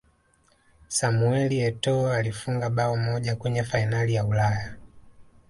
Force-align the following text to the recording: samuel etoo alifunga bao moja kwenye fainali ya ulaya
samuel 0.87 1.51
etoo 1.69 2.07
alifunga 2.11 2.69
bao 2.69 2.97
moja 2.97 3.35
kwenye 3.35 3.63
fainali 3.63 4.13
ya 4.13 4.25
ulaya 4.25 4.75